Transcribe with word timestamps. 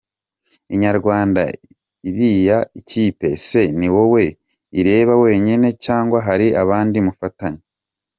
Inyarwanda: 0.73 1.41
Iriya 2.09 2.59
kipe 2.89 3.29
se 3.47 3.63
ni 3.79 3.87
wowe 3.95 4.25
ireba 4.79 5.13
wenyine 5.23 5.67
cyangwa 5.83 6.17
hari 6.27 6.47
abandi 6.63 6.97
mufatanya?. 7.05 7.63